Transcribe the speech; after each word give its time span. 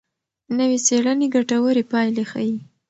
نوې 0.57 0.77
څېړنه 0.85 1.25
ګټورې 1.35 1.83
پایلې 1.91 2.23
ښيي. 2.31 2.57